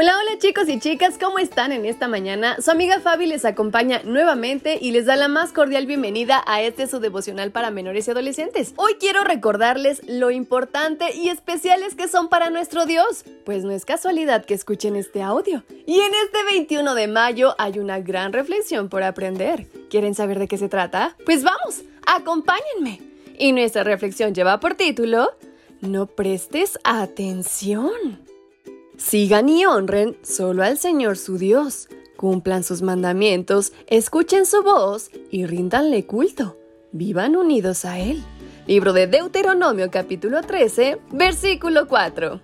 [0.00, 2.56] Hola, hola chicos y chicas, ¿cómo están en esta mañana?
[2.60, 6.86] Su amiga Fabi les acompaña nuevamente y les da la más cordial bienvenida a este
[6.86, 8.74] su devocional para menores y adolescentes.
[8.76, 13.84] Hoy quiero recordarles lo importante y especiales que son para nuestro Dios, pues no es
[13.84, 15.64] casualidad que escuchen este audio.
[15.84, 19.66] Y en este 21 de mayo hay una gran reflexión por aprender.
[19.90, 21.16] ¿Quieren saber de qué se trata?
[21.24, 23.00] Pues vamos, acompáñenme.
[23.36, 25.32] Y nuestra reflexión lleva por título,
[25.80, 28.28] No prestes atención.
[28.98, 35.46] Sigan y honren solo al Señor su Dios, cumplan sus mandamientos, escuchen su voz y
[35.46, 36.58] ríndanle culto.
[36.90, 38.24] Vivan unidos a Él.
[38.66, 42.40] Libro de Deuteronomio capítulo 13, versículo 4.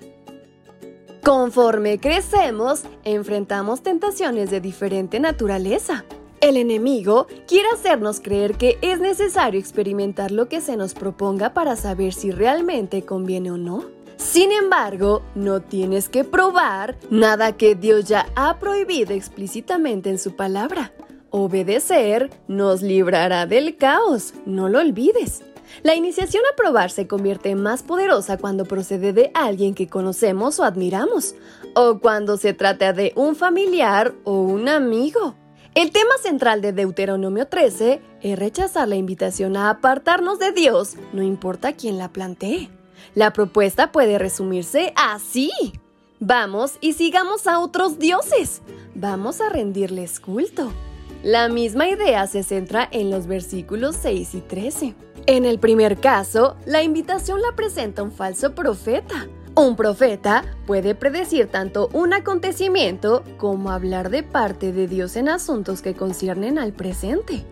[1.24, 6.04] Conforme crecemos, enfrentamos tentaciones de diferente naturaleza.
[6.40, 11.74] El enemigo quiere hacernos creer que es necesario experimentar lo que se nos proponga para
[11.74, 14.03] saber si realmente conviene o no.
[14.34, 20.34] Sin embargo, no tienes que probar nada que Dios ya ha prohibido explícitamente en su
[20.34, 20.92] palabra.
[21.30, 25.44] Obedecer nos librará del caos, no lo olvides.
[25.84, 30.64] La iniciación a probar se convierte más poderosa cuando procede de alguien que conocemos o
[30.64, 31.36] admiramos,
[31.76, 35.36] o cuando se trata de un familiar o un amigo.
[35.76, 41.22] El tema central de Deuteronomio 13 es rechazar la invitación a apartarnos de Dios, no
[41.22, 42.68] importa quién la plantee.
[43.14, 45.50] La propuesta puede resumirse así.
[46.20, 48.62] Vamos y sigamos a otros dioses.
[48.94, 50.72] Vamos a rendirles culto.
[51.22, 54.94] La misma idea se centra en los versículos 6 y 13.
[55.26, 59.26] En el primer caso, la invitación la presenta un falso profeta.
[59.56, 65.80] Un profeta puede predecir tanto un acontecimiento como hablar de parte de Dios en asuntos
[65.80, 67.44] que conciernen al presente.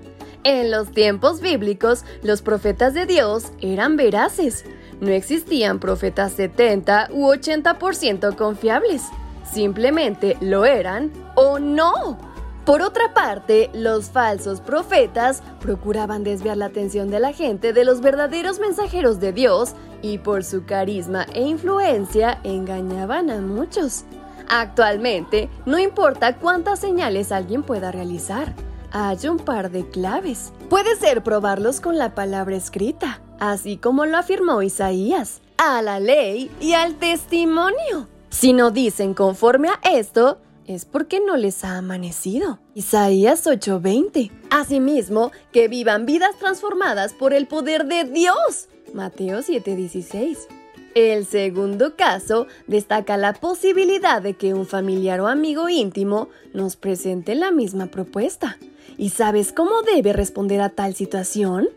[0.44, 4.64] En los tiempos bíblicos, los profetas de Dios eran veraces.
[5.02, 9.02] No existían profetas 70 u 80% confiables.
[9.44, 12.16] Simplemente lo eran o no.
[12.64, 18.00] Por otra parte, los falsos profetas procuraban desviar la atención de la gente de los
[18.00, 24.04] verdaderos mensajeros de Dios y por su carisma e influencia engañaban a muchos.
[24.48, 28.54] Actualmente, no importa cuántas señales alguien pueda realizar,
[28.92, 30.52] hay un par de claves.
[30.70, 36.48] Puede ser probarlos con la palabra escrita, así como lo afirmó Isaías, a la ley
[36.60, 38.06] y al testimonio.
[38.30, 42.60] Si no dicen conforme a esto, es porque no les ha amanecido.
[42.74, 44.30] Isaías 8:20.
[44.50, 48.68] Asimismo, que vivan vidas transformadas por el poder de Dios.
[48.94, 50.46] Mateo 7:16.
[50.94, 57.34] El segundo caso destaca la posibilidad de que un familiar o amigo íntimo nos presente
[57.34, 58.56] la misma propuesta.
[58.98, 61.68] ¿Y sabes cómo debe responder a tal situación?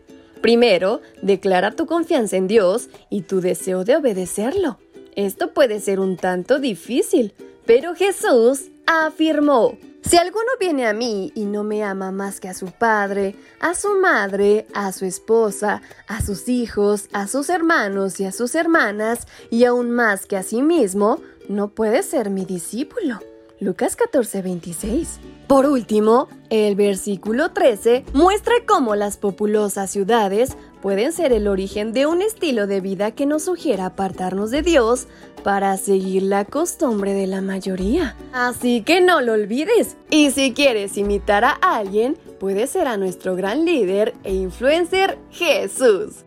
[0.46, 4.78] Primero, declara tu confianza en Dios y tu deseo de obedecerlo.
[5.16, 7.34] Esto puede ser un tanto difícil,
[7.66, 12.54] pero Jesús afirmó, si alguno viene a mí y no me ama más que a
[12.54, 18.24] su padre, a su madre, a su esposa, a sus hijos, a sus hermanos y
[18.24, 21.18] a sus hermanas, y aún más que a sí mismo,
[21.48, 23.18] no puede ser mi discípulo.
[23.58, 25.18] Lucas 14:26.
[25.46, 32.06] Por último, el versículo 13 muestra cómo las populosas ciudades pueden ser el origen de
[32.06, 35.06] un estilo de vida que nos sugiera apartarnos de Dios
[35.42, 38.14] para seguir la costumbre de la mayoría.
[38.32, 39.96] Así que no lo olvides.
[40.10, 46.26] Y si quieres imitar a alguien, puede ser a nuestro gran líder e influencer Jesús.